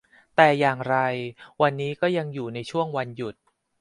[0.35, 0.95] แต่อย่างไร
[1.61, 3.35] วันนี้ก็ยังอยู่ในช่วงวันหยุด